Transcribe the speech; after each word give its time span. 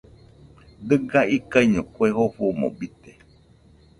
Diga 0.87 1.21
ikaiño 1.37 1.81
kue 1.93 2.07
jofomo 2.15 2.67
bite 2.77 3.11